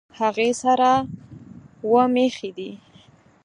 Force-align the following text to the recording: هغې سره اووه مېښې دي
هغې 0.19 0.49
سره 0.61 0.89
اووه 1.83 2.03
مېښې 2.13 2.49
دي 2.57 2.71